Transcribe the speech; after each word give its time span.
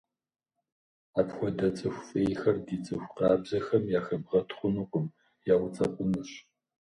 Апхуэдэ 1.19 1.67
цӀыху 1.77 2.03
фӀейхэр 2.07 2.57
ди 2.65 2.77
цӀыху 2.85 3.13
къабзэхэм 3.17 3.83
яхэбгъэт 3.99 4.49
хъунукъым, 4.57 5.05
яуцӀэпӀынущ. 5.53 6.29